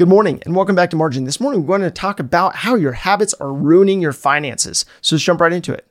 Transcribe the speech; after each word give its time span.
Good 0.00 0.08
morning 0.08 0.42
and 0.46 0.56
welcome 0.56 0.74
back 0.74 0.88
to 0.92 0.96
Margin. 0.96 1.24
This 1.24 1.40
morning 1.40 1.66
we're 1.66 1.76
going 1.76 1.82
to 1.82 1.90
talk 1.90 2.20
about 2.20 2.56
how 2.56 2.74
your 2.74 2.92
habits 2.92 3.34
are 3.34 3.52
ruining 3.52 4.00
your 4.00 4.14
finances. 4.14 4.86
So 5.02 5.14
let's 5.14 5.22
jump 5.22 5.42
right 5.42 5.52
into 5.52 5.74
it. 5.74 5.86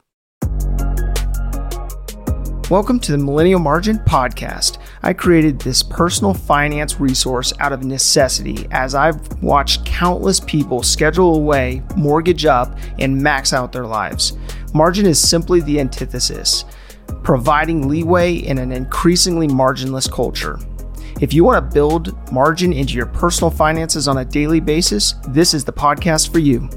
Welcome 2.72 3.00
to 3.02 3.12
the 3.12 3.20
Millennial 3.20 3.60
Margin 3.60 4.00
Podcast. 4.00 4.80
I 5.04 5.14
created 5.14 5.60
this 5.60 5.84
personal 5.84 6.34
finance 6.34 7.00
resource 7.00 7.54
out 7.60 7.72
of 7.72 7.84
necessity 7.84 8.66
as 8.72 8.96
I've 8.96 9.44
watched 9.44 9.86
countless 9.86 10.40
people 10.40 10.82
schedule 10.82 11.36
away, 11.36 11.84
mortgage 11.96 12.48
up, 12.48 12.80
and 12.98 13.16
max 13.16 13.54
out 13.54 13.72
their 13.72 13.86
lives. 13.86 14.36
Margin 14.74 15.06
is 15.06 15.22
simply 15.22 15.62
the 15.62 15.80
antithesis, 15.80 16.66
providing 17.22 17.88
leeway 17.88 18.38
in 18.38 18.58
an 18.58 18.72
increasingly 18.72 19.48
marginless 19.48 20.12
culture. 20.12 20.58
If 21.22 21.34
you 21.34 21.44
want 21.44 21.58
to 21.66 21.74
build 21.74 22.32
margin 22.32 22.72
into 22.72 22.94
your 22.94 23.06
personal 23.06 23.52
finances 23.52 24.08
on 24.08 24.20
a 24.20 24.26
daily 24.26 24.62
basis, 24.62 25.16
this 25.28 25.54
is 25.54 25.66
the 25.66 25.74
podcast 25.74 26.32
for 26.32 26.40
you. 26.40 26.70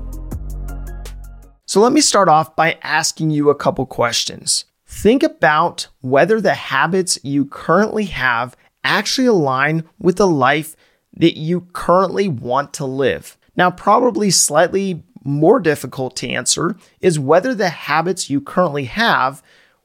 So 1.64 1.80
let 1.80 1.92
me 1.92 2.00
start 2.00 2.28
off 2.28 2.56
by 2.56 2.76
asking 2.82 3.30
you 3.30 3.50
a 3.50 3.54
couple 3.54 3.86
questions. 3.86 4.64
Think 4.84 5.22
about 5.22 5.86
whether 6.00 6.40
the 6.40 6.54
habits 6.54 7.20
you 7.22 7.44
currently 7.44 8.06
have 8.06 8.56
actually 8.82 9.28
align 9.28 9.84
with 10.00 10.16
the 10.16 10.26
life 10.26 10.74
that 11.14 11.38
you 11.38 11.68
currently 11.72 12.26
want 12.26 12.74
to 12.74 12.84
live. 12.84 13.38
Now, 13.54 13.70
probably 13.70 14.30
slightly 14.30 15.04
more 15.22 15.60
difficult 15.60 16.16
to 16.16 16.28
answer 16.28 16.76
is 17.00 17.16
whether 17.16 17.54
the 17.54 17.68
habits 17.68 18.28
you 18.28 18.40
currently 18.40 18.86
have 18.86 19.40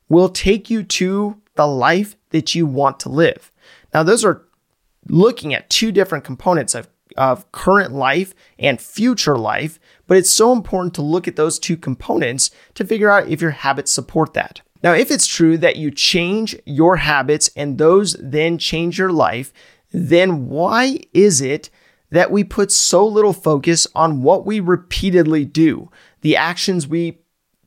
will 0.10 0.30
take 0.30 0.72
you 0.72 0.82
to 0.82 1.40
the 1.54 1.68
life 1.68 2.16
that 2.32 2.56
you 2.56 2.66
want 2.66 3.00
to 3.02 3.10
live. 3.10 3.52
Now, 3.94 4.04
those 4.04 4.26
are 4.26 4.47
looking 5.10 5.54
at 5.54 5.70
two 5.70 5.92
different 5.92 6.24
components 6.24 6.76
of, 6.76 6.88
of 7.16 7.52
current 7.52 7.94
life 7.94 8.34
and 8.60 8.82
future 8.82 9.38
life, 9.38 9.80
but 10.08 10.18
it's 10.18 10.30
so 10.30 10.52
important 10.54 10.94
to 10.96 11.02
look 11.02 11.28
at 11.28 11.36
those 11.36 11.60
two 11.60 11.78
components 11.78 12.52
to 12.76 12.86
figure 12.86 13.10
out 13.10 13.28
if 13.28 13.42
your 13.42 13.52
habits 13.52 13.92
support 13.92 14.34
that. 14.34 14.62
Now, 14.84 14.94
if 14.94 15.10
it's 15.10 15.28
true 15.28 15.58
that 15.58 15.78
you 15.78 15.92
change 15.92 16.56
your 16.66 16.98
habits 16.98 17.50
and 17.56 17.78
those 17.78 18.16
then 18.20 18.58
change 18.58 19.00
your 19.00 19.12
life, 19.12 19.52
then 19.92 20.48
why 20.50 21.00
is 21.14 21.42
it 21.42 21.70
that 22.12 22.32
we 22.32 22.44
put 22.44 22.72
so 22.72 23.06
little 23.06 23.34
focus 23.34 23.88
on 23.96 24.22
what 24.22 24.46
we 24.46 24.60
repeatedly 24.60 25.46
do, 25.46 25.90
the 26.22 26.36
actions 26.36 26.88
we 26.88 27.20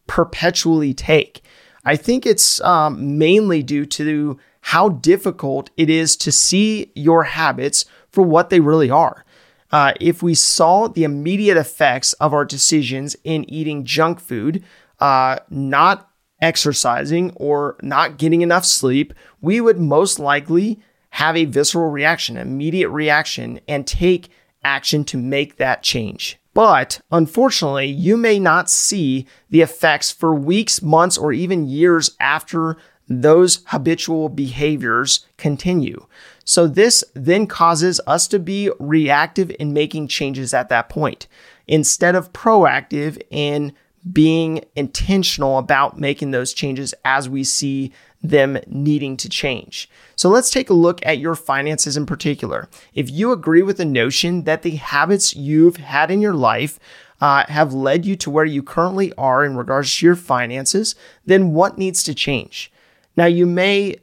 perpetually 0.06 0.94
take? 0.94 1.42
I 1.84 1.96
think 1.96 2.26
it's 2.26 2.60
um, 2.60 3.18
mainly 3.18 3.62
due 3.62 3.86
to 3.86 4.38
how 4.70 4.88
difficult 4.88 5.68
it 5.76 5.90
is 5.90 6.16
to 6.16 6.30
see 6.30 6.92
your 6.94 7.24
habits 7.24 7.84
for 8.08 8.22
what 8.22 8.50
they 8.50 8.60
really 8.60 8.88
are. 8.88 9.24
Uh, 9.72 9.92
if 10.00 10.22
we 10.22 10.32
saw 10.32 10.86
the 10.86 11.02
immediate 11.02 11.56
effects 11.56 12.12
of 12.14 12.32
our 12.32 12.44
decisions 12.44 13.16
in 13.24 13.44
eating 13.50 13.84
junk 13.84 14.20
food, 14.20 14.62
uh, 15.00 15.36
not 15.50 16.08
exercising, 16.40 17.32
or 17.34 17.76
not 17.82 18.16
getting 18.16 18.42
enough 18.42 18.64
sleep, 18.64 19.12
we 19.40 19.60
would 19.60 19.80
most 19.80 20.20
likely 20.20 20.78
have 21.10 21.36
a 21.36 21.46
visceral 21.46 21.90
reaction, 21.90 22.36
immediate 22.36 22.90
reaction, 22.90 23.58
and 23.66 23.88
take 23.88 24.28
action 24.62 25.02
to 25.02 25.16
make 25.16 25.56
that 25.56 25.82
change. 25.82 26.38
But 26.54 27.00
unfortunately, 27.10 27.86
you 27.86 28.16
may 28.16 28.38
not 28.38 28.70
see 28.70 29.26
the 29.48 29.62
effects 29.62 30.12
for 30.12 30.32
weeks, 30.32 30.80
months, 30.80 31.18
or 31.18 31.32
even 31.32 31.66
years 31.66 32.16
after 32.20 32.76
those 33.10 33.62
habitual 33.66 34.28
behaviors 34.28 35.26
continue. 35.36 36.06
So, 36.44 36.66
this 36.66 37.04
then 37.14 37.46
causes 37.46 38.00
us 38.06 38.26
to 38.28 38.38
be 38.38 38.70
reactive 38.78 39.50
in 39.58 39.72
making 39.72 40.08
changes 40.08 40.54
at 40.54 40.68
that 40.68 40.88
point 40.88 41.26
instead 41.66 42.14
of 42.14 42.32
proactive 42.32 43.20
in 43.30 43.72
being 44.10 44.64
intentional 44.76 45.58
about 45.58 45.98
making 45.98 46.30
those 46.30 46.54
changes 46.54 46.94
as 47.04 47.28
we 47.28 47.44
see 47.44 47.92
them 48.22 48.58
needing 48.66 49.16
to 49.16 49.28
change. 49.28 49.88
So 50.16 50.28
let's 50.28 50.50
take 50.50 50.70
a 50.70 50.74
look 50.74 51.04
at 51.04 51.18
your 51.18 51.34
finances 51.34 51.96
in 51.96 52.06
particular. 52.06 52.68
If 52.94 53.10
you 53.10 53.32
agree 53.32 53.62
with 53.62 53.78
the 53.78 53.84
notion 53.84 54.44
that 54.44 54.62
the 54.62 54.76
habits 54.76 55.34
you've 55.34 55.76
had 55.76 56.10
in 56.10 56.20
your 56.20 56.34
life 56.34 56.78
uh, 57.20 57.44
have 57.48 57.74
led 57.74 58.06
you 58.06 58.16
to 58.16 58.30
where 58.30 58.44
you 58.44 58.62
currently 58.62 59.12
are 59.14 59.44
in 59.44 59.56
regards 59.56 59.94
to 59.96 60.06
your 60.06 60.16
finances, 60.16 60.94
then 61.24 61.52
what 61.52 61.78
needs 61.78 62.02
to 62.04 62.14
change? 62.14 62.72
Now, 63.20 63.26
you 63.26 63.44
may 63.44 63.96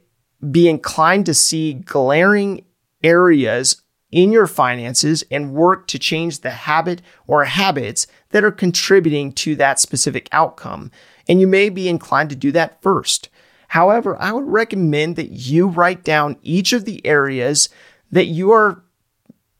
be 0.48 0.68
inclined 0.68 1.26
to 1.26 1.34
see 1.34 1.74
glaring 1.74 2.64
areas 3.02 3.82
in 4.12 4.30
your 4.30 4.46
finances 4.46 5.24
and 5.28 5.54
work 5.54 5.88
to 5.88 5.98
change 5.98 6.38
the 6.38 6.50
habit 6.50 7.02
or 7.26 7.44
habits 7.44 8.06
that 8.28 8.44
are 8.44 8.52
contributing 8.52 9.32
to 9.32 9.56
that 9.56 9.80
specific 9.80 10.28
outcome. 10.30 10.92
And 11.28 11.40
you 11.40 11.48
may 11.48 11.68
be 11.68 11.88
inclined 11.88 12.30
to 12.30 12.36
do 12.36 12.52
that 12.52 12.80
first. 12.80 13.28
However, 13.66 14.16
I 14.22 14.30
would 14.30 14.46
recommend 14.46 15.16
that 15.16 15.32
you 15.32 15.66
write 15.66 16.04
down 16.04 16.36
each 16.42 16.72
of 16.72 16.84
the 16.84 17.04
areas 17.04 17.70
that 18.12 18.26
you 18.26 18.52
are 18.52 18.84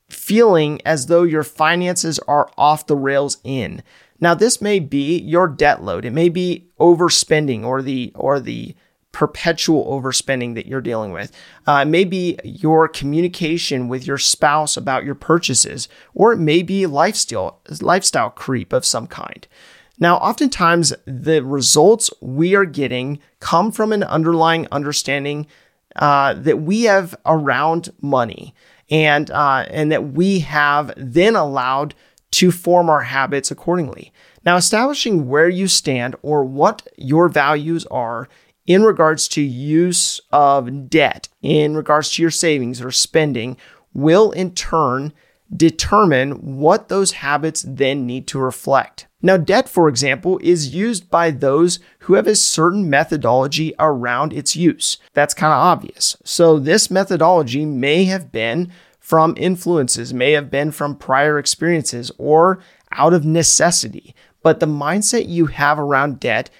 feeling 0.08 0.80
as 0.84 1.06
though 1.06 1.24
your 1.24 1.42
finances 1.42 2.20
are 2.28 2.48
off 2.56 2.86
the 2.86 2.94
rails 2.94 3.38
in. 3.42 3.82
Now, 4.20 4.34
this 4.34 4.62
may 4.62 4.78
be 4.78 5.18
your 5.18 5.48
debt 5.48 5.82
load. 5.82 6.04
It 6.04 6.12
may 6.12 6.28
be 6.28 6.68
overspending 6.78 7.64
or 7.64 7.82
the 7.82 8.12
or 8.14 8.38
the 8.38 8.76
perpetual 9.18 9.84
overspending 9.86 10.54
that 10.54 10.66
you're 10.66 10.80
dealing 10.80 11.10
with. 11.10 11.32
Uh, 11.66 11.84
maybe 11.84 12.38
your 12.44 12.86
communication 12.86 13.88
with 13.88 14.06
your 14.06 14.16
spouse 14.16 14.76
about 14.76 15.04
your 15.04 15.16
purchases, 15.16 15.88
or 16.14 16.32
it 16.32 16.36
may 16.36 16.62
be 16.62 16.86
lifestyle 16.86 17.60
lifestyle 17.80 18.30
creep 18.30 18.72
of 18.72 18.84
some 18.84 19.08
kind. 19.08 19.48
Now, 19.98 20.18
oftentimes 20.18 20.94
the 21.04 21.42
results 21.42 22.12
we 22.20 22.54
are 22.54 22.64
getting 22.64 23.18
come 23.40 23.72
from 23.72 23.92
an 23.92 24.04
underlying 24.04 24.68
understanding 24.70 25.48
uh, 25.96 26.34
that 26.34 26.60
we 26.60 26.84
have 26.84 27.16
around 27.26 27.90
money, 28.00 28.54
and 28.88 29.32
uh, 29.32 29.66
and 29.68 29.90
that 29.90 30.12
we 30.12 30.38
have 30.40 30.92
then 30.96 31.34
allowed 31.34 31.96
to 32.30 32.52
form 32.52 32.88
our 32.88 33.02
habits 33.02 33.50
accordingly. 33.50 34.12
Now, 34.44 34.54
establishing 34.54 35.28
where 35.28 35.48
you 35.48 35.66
stand 35.66 36.14
or 36.22 36.44
what 36.44 36.86
your 36.96 37.28
values 37.28 37.84
are 37.86 38.28
in 38.68 38.82
regards 38.84 39.26
to 39.28 39.40
use 39.40 40.20
of 40.30 40.90
debt, 40.90 41.28
in 41.40 41.74
regards 41.74 42.12
to 42.12 42.22
your 42.22 42.30
savings 42.30 42.82
or 42.82 42.92
spending, 42.92 43.56
will 43.94 44.30
in 44.30 44.54
turn 44.54 45.12
determine 45.56 46.32
what 46.58 46.88
those 46.88 47.12
habits 47.12 47.64
then 47.66 48.06
need 48.06 48.26
to 48.28 48.38
reflect. 48.38 49.06
Now, 49.22 49.38
debt, 49.38 49.68
for 49.70 49.88
example, 49.88 50.38
is 50.42 50.74
used 50.74 51.10
by 51.10 51.30
those 51.30 51.80
who 52.00 52.14
have 52.14 52.26
a 52.26 52.36
certain 52.36 52.88
methodology 52.88 53.74
around 53.80 54.34
its 54.34 54.54
use. 54.54 54.98
That's 55.14 55.34
kind 55.34 55.52
of 55.52 55.58
obvious. 55.58 56.18
So, 56.22 56.58
this 56.58 56.90
methodology 56.90 57.64
may 57.64 58.04
have 58.04 58.30
been 58.30 58.70
from 59.00 59.34
influences, 59.38 60.12
may 60.12 60.32
have 60.32 60.50
been 60.50 60.70
from 60.70 60.94
prior 60.94 61.38
experiences, 61.38 62.12
or 62.18 62.60
out 62.92 63.14
of 63.14 63.24
necessity. 63.24 64.14
But 64.42 64.60
the 64.60 64.66
mindset 64.66 65.26
you 65.26 65.46
have 65.46 65.78
around 65.78 66.20
debt 66.20 66.50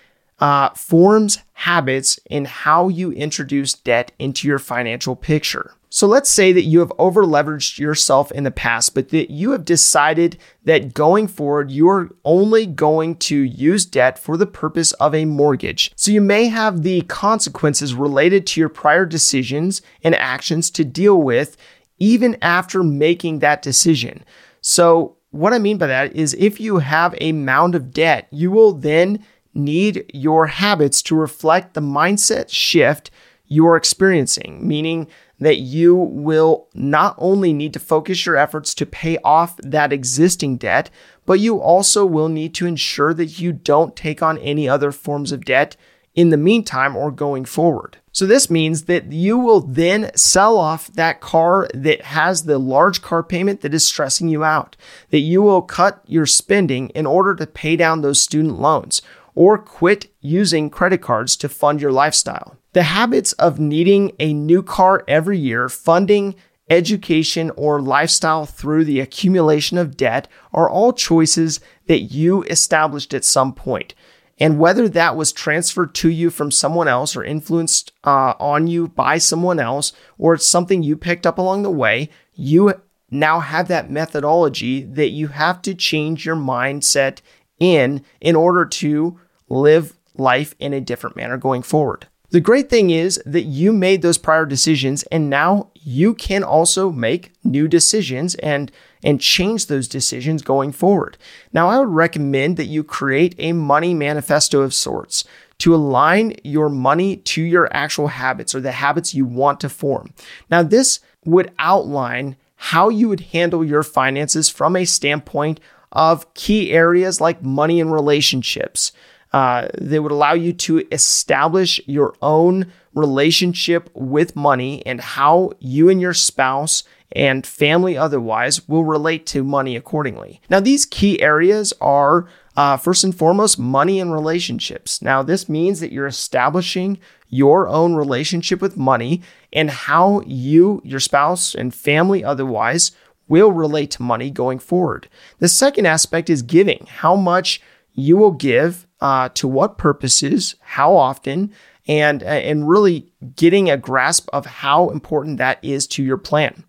uh, 0.41 0.71
forms 0.71 1.39
habits 1.53 2.19
in 2.31 2.45
how 2.45 2.89
you 2.89 3.11
introduce 3.13 3.75
debt 3.75 4.13
into 4.19 4.47
your 4.47 4.59
financial 4.59 5.17
picture. 5.17 5.75
So 5.91 6.07
let's 6.07 6.29
say 6.29 6.53
that 6.53 6.65
you 6.65 6.81
have 6.81 6.93
over 6.99 7.25
leveraged 7.25 7.79
yourself 7.79 8.31
in 8.33 8.45
the 8.45 8.51
past, 8.51 8.95
but 8.95 9.09
that 9.09 9.31
you 9.31 9.53
have 9.53 9.65
decided 9.65 10.37
that 10.65 10.93
going 10.93 11.29
forward, 11.29 11.71
you're 11.71 12.11
only 12.25 12.67
going 12.67 13.17
to 13.17 13.37
use 13.37 13.87
debt 13.87 14.19
for 14.19 14.37
the 14.37 14.47
purpose 14.47 14.93
of 14.95 15.15
a 15.15 15.25
mortgage. 15.25 15.91
So 15.97 16.13
you 16.13 16.21
may 16.21 16.47
have 16.49 16.83
the 16.83 17.01
consequences 17.03 17.95
related 17.95 18.47
to 18.49 18.61
your 18.61 18.69
prior 18.69 19.07
decisions 19.07 19.81
and 20.05 20.15
actions 20.15 20.71
to 20.73 20.85
deal 20.85 21.21
with 21.21 21.57
even 21.99 22.37
after 22.43 22.83
making 22.83 23.39
that 23.39 23.63
decision. 23.63 24.25
So 24.61 25.17
what 25.31 25.53
I 25.53 25.59
mean 25.59 25.79
by 25.79 25.87
that 25.87 26.15
is 26.15 26.35
if 26.35 26.61
you 26.61 26.79
have 26.79 27.15
a 27.19 27.33
mound 27.33 27.75
of 27.75 27.93
debt, 27.93 28.29
you 28.31 28.51
will 28.51 28.73
then 28.73 29.25
need 29.59 30.11
your 30.15 30.47
habits 30.47 31.03
to 31.03 31.17
reflect 31.17 31.75
the 31.75 31.81
mindset 31.81 32.49
shift 32.49 33.11
you're 33.47 33.77
experiencing, 33.77 34.67
meaning 34.67 35.09
that 35.41 35.59
you 35.59 35.95
will 35.95 36.69
not 36.75 37.15
only 37.19 37.53
need 37.53 37.73
to 37.73 37.79
focus 37.79 38.27
your 38.27 38.37
efforts 38.37 38.75
to 38.75 38.87
pay 38.87 39.19
off 39.25 39.57
that 39.59 39.93
existing 39.93 40.57
debt, 40.57 40.91
but 41.27 41.41
you 41.41 41.61
also 41.61 42.05
will 42.05 42.29
need 42.29 42.55
to 42.55 42.67
ensure 42.67 43.15
that 43.15 43.39
you 43.39 43.53
don't 43.53 43.97
take 43.97 44.23
on 44.23 44.39
any 44.39 44.69
other 44.69 44.93
forms 44.93 45.33
of 45.33 45.45
debt 45.45 45.77
in 46.15 46.31
the 46.31 46.37
meantime 46.37 46.97
or 46.97 47.13
going 47.13 47.45
forward. 47.45 47.99
So, 48.11 48.27
this 48.27 48.51
means 48.51 48.87
that 48.87 49.13
you 49.13 49.39
will 49.39 49.61
then 49.61 50.11
sell 50.17 50.59
off 50.59 50.89
that 50.95 51.21
car 51.21 51.69
that 51.73 52.03
has 52.03 52.43
the 52.43 52.59
large 52.59 53.03
car 53.03 53.23
payment 53.23 53.61
that 53.61 53.73
is 53.73 53.85
stressing 53.85 54.29
you 54.29 54.43
out, 54.43 54.77
that 55.11 55.21
you 55.21 55.41
will 55.43 55.63
cut 55.63 56.03
your 56.09 56.27
spending 56.27 56.89
in 56.89 57.07
order 57.07 57.37
to 57.37 57.47
pay 57.47 57.77
down 57.77 58.01
those 58.01 58.21
student 58.21 58.59
loans, 58.59 59.01
or 59.39 59.57
quit 59.57 60.13
using 60.21 60.69
credit 60.69 61.01
cards 61.01 61.37
to 61.37 61.49
fund 61.49 61.81
your 61.81 61.93
lifestyle. 61.93 62.57
The 62.73 62.83
habits 62.83 63.35
of 63.35 63.61
needing 63.61 64.11
a 64.19 64.35
new 64.35 64.65
car 64.65 65.05
every 65.07 65.39
year, 65.39 65.69
funding 65.69 66.35
education, 66.69 67.53
or 67.55 67.81
lifestyle 67.81 68.47
through 68.47 68.85
the 68.85 68.99
accumulation 68.99 69.79
of 69.79 69.97
debt 69.97 70.27
are 70.53 70.69
all 70.69 70.93
choices 70.93 71.61
that 71.87 72.01
you 72.01 72.43
established 72.45 73.15
at 73.15 73.25
some 73.25 73.53
point. 73.53 73.95
And 74.41 74.59
whether 74.59 74.89
that 74.89 75.15
was 75.15 75.31
transferred 75.31 75.95
to 75.95 76.09
you 76.09 76.31
from 76.31 76.51
someone 76.51 76.89
else 76.89 77.15
or 77.15 77.23
influenced 77.23 77.93
uh, 78.03 78.35
on 78.41 78.67
you 78.67 78.89
by 78.89 79.19
someone 79.19 79.61
else, 79.61 79.93
or 80.19 80.35
it's 80.35 80.49
something 80.49 80.83
you 80.83 80.97
picked 80.97 81.29
up 81.29 81.39
along 81.39 81.63
the 81.63 81.71
way, 81.71 82.11
you 82.35 82.75
now 83.09 83.39
have 83.39 83.69
that 83.69 83.89
methodology 83.89 84.83
that 84.83 85.11
you 85.11 85.29
have 85.29 85.63
to 85.63 85.77
change 85.77 86.27
your 86.27 86.35
mindset 86.35 87.21
in 87.61 88.05
in 88.21 88.37
order 88.37 88.65
to 88.65 89.19
live 89.49 89.95
life 90.15 90.55
in 90.59 90.73
a 90.73 90.81
different 90.81 91.17
manner 91.17 91.37
going 91.37 91.63
forward. 91.63 92.07
The 92.31 92.41
great 92.41 92.69
thing 92.69 92.91
is 92.91 93.21
that 93.25 93.45
you 93.45 93.73
made 93.73 94.03
those 94.03 94.19
prior 94.19 94.45
decisions 94.45 95.03
and 95.05 95.31
now 95.31 95.71
you 95.75 96.13
can 96.13 96.45
also 96.45 96.91
make 96.91 97.33
new 97.43 97.69
decisions 97.69 98.35
and 98.37 98.71
and 99.03 99.21
change 99.21 99.67
those 99.67 99.89
decisions 99.89 100.43
going 100.43 100.73
forward. 100.73 101.17
Now, 101.53 101.69
I 101.69 101.79
would 101.79 101.89
recommend 101.89 102.57
that 102.57 102.67
you 102.67 102.83
create 102.83 103.35
a 103.39 103.53
money 103.53 103.95
manifesto 103.95 104.61
of 104.61 104.75
sorts 104.75 105.25
to 105.59 105.75
align 105.75 106.35
your 106.45 106.69
money 106.69 107.17
to 107.17 107.43
your 107.43 107.69
actual 107.75 108.09
habits 108.09 108.55
or 108.55 108.61
the 108.61 108.73
habits 108.73 109.15
you 109.15 109.25
want 109.25 109.61
to 109.61 109.69
form. 109.69 110.13
Now, 110.51 110.63
this 110.63 111.01
would 111.25 111.53
outline 111.59 112.37
how 112.57 112.89
you 112.89 113.09
would 113.09 113.21
handle 113.21 113.65
your 113.65 113.83
finances 113.83 114.49
from 114.49 114.77
a 114.77 114.85
standpoint 114.85 115.61
of 115.93 116.33
key 116.35 116.73
areas 116.73 117.21
like 117.21 117.43
money 117.43 117.81
and 117.81 117.93
relationships. 117.93 118.93
Uh, 119.33 119.69
they 119.79 119.99
would 119.99 120.13
allow 120.13 120.33
you 120.33 120.53
to 120.53 120.87
establish 120.91 121.81
your 121.87 122.15
own 122.23 122.73
relationship 122.95 123.91
with 123.95 124.35
money 124.35 124.85
and 124.87 125.01
how 125.01 125.53
you 125.61 125.89
and 125.89 126.01
your 126.01 126.15
spouse 126.15 126.83
and 127.13 127.47
family 127.47 127.97
otherwise 127.97 128.69
will 128.69 128.85
relate 128.85 129.27
to 129.27 129.43
money 129.45 129.77
accordingly. 129.77 130.41
Now, 130.51 130.61
these 130.61 130.85
key 130.85 131.21
areas 131.23 131.73
are 131.81 132.27
uh, 132.57 132.77
first 132.77 133.05
and 133.05 133.17
foremost 133.17 133.59
money 133.59 134.01
and 134.01 134.13
relationships. 134.13 135.01
Now, 135.01 135.23
this 135.23 135.49
means 135.49 135.81
that 135.81 135.93
you're 135.93 136.07
establishing 136.07 136.99
your 137.29 137.69
own 137.69 137.95
relationship 137.95 138.61
with 138.61 138.77
money 138.77 139.23
and 139.53 139.71
how 139.71 140.23
you, 140.27 140.83
your 140.85 141.01
spouse, 141.01 141.55
and 141.55 141.75
family 141.75 142.25
otherwise 142.25 142.93
will 143.29 143.53
relate 143.53 143.91
to 143.93 144.03
money 144.03 144.31
going 144.31 144.59
forward. 144.59 145.09
The 145.39 145.49
second 145.49 145.87
aspect 145.87 146.29
is 146.29 146.43
giving. 146.43 146.87
How 146.89 147.15
much 147.15 147.61
you 147.95 148.17
will 148.17 148.33
give 148.33 148.88
uh, 149.01 149.29
to 149.31 149.49
what 149.49 149.79
purposes, 149.79 150.57
how 150.61 150.95
often, 150.95 151.53
and 151.87 152.23
and 152.23 152.69
really 152.69 153.13
getting 153.37 153.71
a 153.71 153.77
grasp 153.77 154.29
of 154.33 154.47
how 154.47 154.91
important 154.91 155.39
that 155.39 155.59
is 155.63 155.87
to 155.87 156.03
your 156.03 156.19
plan. 156.19 156.65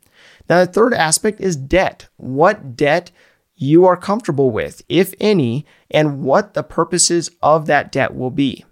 Now, 0.50 0.66
the 0.66 0.72
third 0.72 0.94
aspect 0.94 1.40
is 1.42 1.56
debt. 1.56 2.08
What 2.18 2.76
debt 2.76 3.12
you 3.56 3.86
are 3.86 3.98
comfortable 3.98 4.52
with, 4.52 4.82
if 4.88 5.14
any, 5.20 5.66
and 5.92 6.24
what 6.24 6.54
the 6.54 6.64
purposes 6.64 7.30
of 7.44 7.68
that 7.68 7.92
debt 7.92 8.16
will 8.16 8.32
be. 8.32 8.66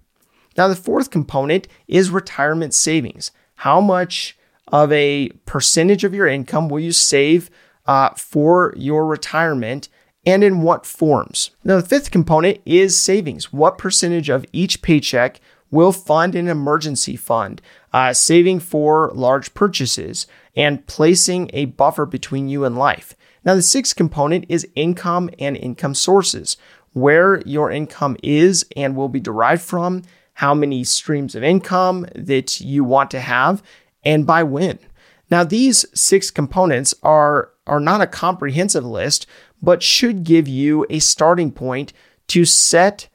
Now, 0.58 0.68
the 0.68 0.76
fourth 0.76 1.12
component 1.12 1.68
is 1.88 2.10
retirement 2.10 2.74
savings. 2.74 3.32
How 3.56 3.80
much 3.82 4.38
of 4.70 4.92
a 4.92 5.30
percentage 5.46 6.04
of 6.04 6.14
your 6.14 6.28
income 6.28 6.70
will 6.70 6.80
you 6.80 6.92
save 6.92 7.50
uh, 7.86 8.10
for 8.12 8.74
your 8.76 9.06
retirement 9.06 9.90
and 10.28 10.44
in 10.44 10.62
what 10.62 10.86
forms? 10.86 11.52
Now, 11.64 11.78
the 11.78 11.88
fifth 11.88 12.12
component 12.12 12.60
is 12.66 13.00
savings. 13.00 13.54
What 13.54 13.78
percentage 13.78 14.28
of 14.28 14.46
each 14.52 14.82
paycheck 14.82 15.40
will 15.72 15.94
fund 15.94 16.36
an 16.36 16.50
emergency 16.50 17.16
fund, 17.16 17.62
uh, 17.94 18.12
saving 18.12 18.60
for 18.60 19.10
large 19.16 19.54
purchases, 19.54 20.28
and 20.54 20.86
placing 20.86 21.50
a 21.54 21.66
buffer 21.66 22.06
between 22.06 22.50
you 22.50 22.66
and 22.66 22.78
life? 22.78 23.16
Now, 23.46 23.56
the 23.56 23.62
sixth 23.62 23.96
component 23.96 24.46
is 24.50 24.68
income 24.76 25.30
and 25.40 25.56
income 25.56 25.96
sources, 25.96 26.58
where 26.92 27.42
your 27.46 27.72
income 27.72 28.18
is 28.22 28.66
and 28.76 28.98
will 28.98 29.10
be 29.10 29.22
derived 29.22 29.62
from, 29.62 30.04
how 30.34 30.54
many 30.54 30.84
streams 30.84 31.36
of 31.36 31.44
income 31.44 32.06
that 32.14 32.60
you 32.60 32.84
want 32.84 33.12
to 33.12 33.22
have, 33.22 33.64
and 34.04 34.28
by 34.28 34.44
when. 34.44 34.78
Now, 35.30 35.44
these 35.44 35.86
six 35.94 36.32
components 36.32 36.94
are, 37.04 37.52
are 37.66 37.80
not 37.80 38.02
a 38.02 38.08
comprehensive 38.08 38.86
list, 38.86 39.26
but 39.62 39.84
should 39.84 40.24
give 40.24 40.48
you 40.48 40.86
a 40.90 41.00
starting 41.00 41.52
point 41.52 41.94
to 42.28 42.46
set 42.46 43.10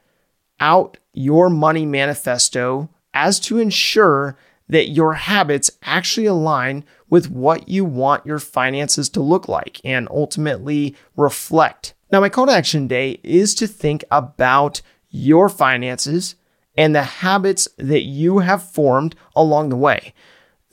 out 0.59 0.97
your 1.13 1.49
money 1.49 1.85
manifesto 1.85 2.89
as 3.13 3.39
to 3.39 3.59
ensure 3.59 4.37
that 4.69 4.89
your 4.89 5.13
habits 5.13 5.69
actually 5.83 6.25
align 6.25 6.83
with 7.09 7.29
what 7.29 7.69
you 7.69 7.85
want 7.85 8.25
your 8.25 8.39
finances 8.39 9.09
to 9.09 9.21
look 9.21 9.47
like 9.47 9.79
and 9.83 10.07
ultimately 10.09 10.95
reflect. 11.15 11.93
Now, 12.11 12.21
my 12.21 12.29
call 12.29 12.47
to 12.47 12.53
action 12.53 12.87
day 12.87 13.19
is 13.23 13.53
to 13.55 13.67
think 13.67 14.03
about 14.09 14.81
your 15.09 15.49
finances 15.49 16.35
and 16.75 16.95
the 16.95 17.03
habits 17.03 17.67
that 17.77 18.01
you 18.01 18.39
have 18.39 18.71
formed 18.71 19.15
along 19.35 19.69
the 19.69 19.75
way. 19.75 20.13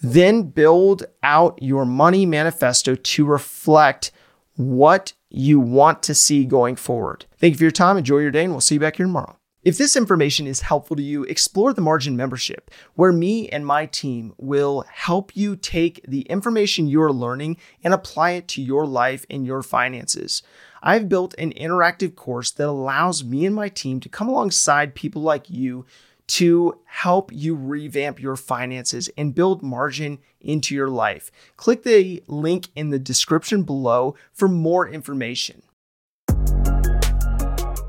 Then 0.02 0.44
build 0.44 1.04
out 1.22 1.62
your 1.62 1.84
money 1.84 2.24
manifesto 2.24 2.94
to 2.94 3.26
reflect 3.26 4.12
what 4.60 5.12
you 5.30 5.58
want 5.58 6.02
to 6.04 6.14
see 6.14 6.44
going 6.44 6.76
forward. 6.76 7.26
Thank 7.38 7.52
you 7.52 7.58
for 7.58 7.64
your 7.64 7.70
time. 7.70 7.96
Enjoy 7.96 8.18
your 8.18 8.30
day, 8.30 8.44
and 8.44 8.52
we'll 8.52 8.60
see 8.60 8.74
you 8.74 8.80
back 8.80 8.96
here 8.96 9.06
tomorrow. 9.06 9.36
If 9.62 9.76
this 9.76 9.94
information 9.94 10.46
is 10.46 10.62
helpful 10.62 10.96
to 10.96 11.02
you, 11.02 11.24
explore 11.24 11.74
the 11.74 11.82
Margin 11.82 12.16
membership, 12.16 12.70
where 12.94 13.12
me 13.12 13.46
and 13.50 13.66
my 13.66 13.84
team 13.84 14.32
will 14.38 14.86
help 14.90 15.36
you 15.36 15.54
take 15.54 16.02
the 16.08 16.22
information 16.22 16.86
you're 16.88 17.12
learning 17.12 17.58
and 17.84 17.92
apply 17.92 18.30
it 18.30 18.48
to 18.48 18.62
your 18.62 18.86
life 18.86 19.26
and 19.28 19.44
your 19.44 19.62
finances. 19.62 20.42
I've 20.82 21.10
built 21.10 21.34
an 21.36 21.52
interactive 21.52 22.14
course 22.16 22.50
that 22.52 22.68
allows 22.68 23.22
me 23.22 23.44
and 23.44 23.54
my 23.54 23.68
team 23.68 24.00
to 24.00 24.08
come 24.08 24.30
alongside 24.30 24.94
people 24.94 25.20
like 25.20 25.50
you 25.50 25.84
to 26.30 26.78
help 26.84 27.32
you 27.32 27.56
revamp 27.56 28.20
your 28.20 28.36
finances 28.36 29.10
and 29.18 29.34
build 29.34 29.64
margin 29.64 30.18
into 30.40 30.76
your 30.76 30.88
life. 30.88 31.32
Click 31.56 31.82
the 31.82 32.22
link 32.28 32.68
in 32.76 32.90
the 32.90 33.00
description 33.00 33.64
below 33.64 34.14
for 34.32 34.46
more 34.46 34.88
information. 34.88 35.62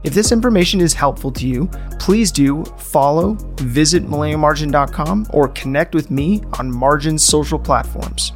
If 0.04 0.16
this 0.16 0.32
information 0.32 0.82
is 0.82 0.96
helpful 0.96 1.32
to 1.34 1.48
you, 1.48 1.68
please 2.00 2.32
do 2.32 2.64
follow, 2.80 3.38
visit 3.58 4.04
millennialmargin.com, 4.08 5.28
or 5.30 5.50
connect 5.50 5.94
with 5.94 6.10
me 6.10 6.42
on 6.58 6.72
Margin's 6.72 7.24
social 7.24 7.60
platforms. 7.60 8.32